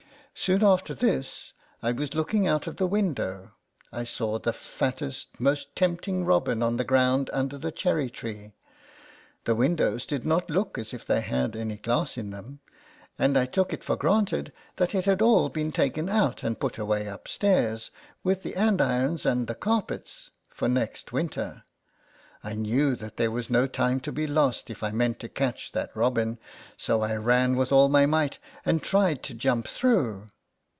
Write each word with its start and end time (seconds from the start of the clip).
Soon 0.33 0.63
after 0.63 0.95
this, 0.95 1.53
as 1.83 1.89
I 1.89 1.91
was 1.91 2.15
looking 2.15 2.47
out 2.47 2.65
of 2.65 2.77
the 2.77 2.87
window, 2.87 3.51
I 3.93 4.05
saw 4.05 4.39
the 4.39 4.53
fat 4.53 4.97
test, 4.97 5.27
most 5.39 5.75
tempting 5.75 6.25
robin 6.25 6.63
on 6.63 6.77
the 6.77 6.83
ground 6.83 7.29
under 7.31 7.59
the 7.59 7.71
cherry 7.71 8.09
tree: 8.09 8.55
the 9.43 9.53
windows 9.53 10.03
did 10.03 10.25
not 10.25 10.49
look 10.49 10.79
as 10.79 10.95
if 10.95 11.05
they 11.05 11.21
had 11.21 11.55
any 11.55 11.77
glass 11.77 12.17
in 12.17 12.31
them, 12.31 12.59
and 13.19 13.37
I 13.37 13.45
took 13.45 13.71
it 13.71 13.83
for 13.83 13.95
granted 13.97 14.51
that 14.77 14.95
it 14.95 15.05
had 15.05 15.21
all 15.21 15.47
been 15.49 15.71
taken 15.71 16.09
out 16.09 16.41
and 16.41 16.59
put 16.59 16.79
away 16.79 17.05
upstairs, 17.05 17.91
with 18.23 18.41
the 18.41 18.55
andirons 18.55 19.27
and 19.27 19.45
the 19.45 19.53
carpets, 19.53 20.31
for 20.49 20.67
next 20.67 21.11
winter. 21.13 21.65
I 22.43 22.55
knew 22.55 22.95
that 22.95 23.17
there 23.17 23.29
was 23.29 23.51
no 23.51 23.67
time 23.67 23.99
to 23.99 24.11
be 24.11 24.25
lost 24.25 24.71
if 24.71 24.81
I 24.81 24.89
meant 24.89 25.19
to 25.19 25.29
catch 25.29 25.73
that 25.73 25.95
robin, 25.95 26.39
so 26.75 27.01
I 27.01 27.15
ran 27.15 27.55
with 27.55 27.71
all 27.71 27.87
my 27.87 28.07
might 28.07 28.39
and 28.65 28.81
tried 28.81 29.21
to 29.25 29.35
jump 29.35 29.67
through. 29.67 30.29